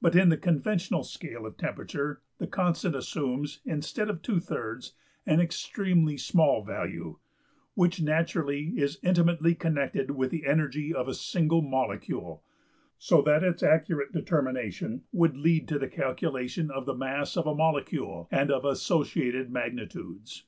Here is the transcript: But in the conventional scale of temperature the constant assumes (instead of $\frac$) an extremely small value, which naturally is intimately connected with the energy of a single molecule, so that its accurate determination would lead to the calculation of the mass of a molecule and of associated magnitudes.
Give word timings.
But 0.00 0.14
in 0.14 0.28
the 0.28 0.36
conventional 0.36 1.02
scale 1.02 1.44
of 1.44 1.56
temperature 1.56 2.20
the 2.38 2.46
constant 2.46 2.94
assumes 2.94 3.62
(instead 3.64 4.08
of 4.08 4.22
$\frac$) 4.22 4.92
an 5.26 5.40
extremely 5.40 6.16
small 6.16 6.62
value, 6.62 7.18
which 7.74 8.00
naturally 8.00 8.74
is 8.78 9.00
intimately 9.02 9.56
connected 9.56 10.12
with 10.12 10.30
the 10.30 10.46
energy 10.46 10.94
of 10.94 11.08
a 11.08 11.14
single 11.14 11.62
molecule, 11.62 12.44
so 12.96 13.20
that 13.22 13.42
its 13.42 13.60
accurate 13.64 14.12
determination 14.12 15.02
would 15.10 15.36
lead 15.36 15.66
to 15.66 15.80
the 15.80 15.88
calculation 15.88 16.70
of 16.70 16.86
the 16.86 16.94
mass 16.94 17.36
of 17.36 17.48
a 17.48 17.52
molecule 17.56 18.28
and 18.30 18.52
of 18.52 18.64
associated 18.64 19.50
magnitudes. 19.50 20.44